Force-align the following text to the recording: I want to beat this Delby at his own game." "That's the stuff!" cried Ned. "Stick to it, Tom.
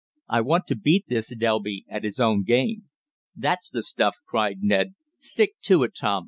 I 0.27 0.41
want 0.41 0.65
to 0.65 0.75
beat 0.75 1.05
this 1.09 1.31
Delby 1.35 1.85
at 1.87 2.03
his 2.03 2.19
own 2.19 2.41
game." 2.43 2.89
"That's 3.35 3.69
the 3.69 3.83
stuff!" 3.83 4.15
cried 4.25 4.63
Ned. 4.63 4.95
"Stick 5.19 5.59
to 5.65 5.83
it, 5.83 5.93
Tom. 5.93 6.19